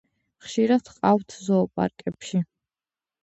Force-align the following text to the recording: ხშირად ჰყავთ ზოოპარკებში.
ხშირად 0.45 0.89
ჰყავთ 0.93 1.35
ზოოპარკებში. 1.49 2.41